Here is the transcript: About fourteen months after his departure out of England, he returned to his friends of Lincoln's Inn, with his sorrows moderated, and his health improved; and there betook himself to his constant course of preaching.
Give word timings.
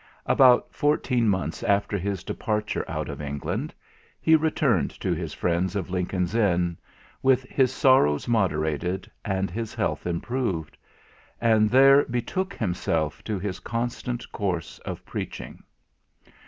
About 0.25 0.73
fourteen 0.73 1.29
months 1.29 1.61
after 1.61 1.95
his 1.95 2.23
departure 2.23 2.83
out 2.87 3.07
of 3.07 3.21
England, 3.21 3.71
he 4.19 4.35
returned 4.35 4.89
to 4.99 5.13
his 5.13 5.31
friends 5.31 5.75
of 5.75 5.91
Lincoln's 5.91 6.33
Inn, 6.33 6.75
with 7.21 7.43
his 7.43 7.71
sorrows 7.71 8.27
moderated, 8.27 9.11
and 9.23 9.51
his 9.51 9.75
health 9.75 10.07
improved; 10.07 10.75
and 11.39 11.69
there 11.69 12.03
betook 12.05 12.55
himself 12.55 13.23
to 13.25 13.37
his 13.37 13.59
constant 13.59 14.31
course 14.31 14.79
of 14.79 15.05
preaching. 15.05 15.61